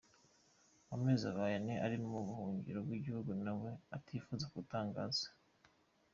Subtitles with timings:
[0.95, 5.27] Amezi abaye ane ari mu buhungiro mu gihugu nawe atifuza gutangaza.